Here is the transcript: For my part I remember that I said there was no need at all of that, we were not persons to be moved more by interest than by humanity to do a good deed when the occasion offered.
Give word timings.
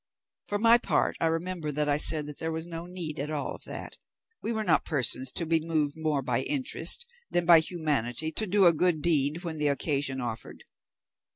For 0.47 0.57
my 0.57 0.79
part 0.79 1.15
I 1.19 1.27
remember 1.27 1.71
that 1.71 1.87
I 1.87 1.97
said 1.97 2.25
there 2.39 2.51
was 2.51 2.65
no 2.65 2.87
need 2.87 3.19
at 3.19 3.29
all 3.29 3.53
of 3.53 3.65
that, 3.65 3.97
we 4.41 4.51
were 4.51 4.63
not 4.63 4.83
persons 4.83 5.29
to 5.33 5.45
be 5.45 5.59
moved 5.61 5.93
more 5.95 6.23
by 6.23 6.41
interest 6.41 7.05
than 7.29 7.45
by 7.45 7.59
humanity 7.59 8.31
to 8.31 8.47
do 8.47 8.65
a 8.65 8.73
good 8.73 9.03
deed 9.03 9.43
when 9.43 9.59
the 9.59 9.67
occasion 9.67 10.19
offered. 10.19 10.63